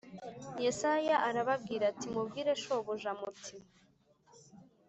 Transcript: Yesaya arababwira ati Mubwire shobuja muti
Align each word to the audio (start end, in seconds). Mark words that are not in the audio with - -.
Yesaya 0.63 1.15
arababwira 1.29 1.83
ati 1.91 2.07
Mubwire 2.13 2.51
shobuja 2.61 3.11
muti 3.19 3.55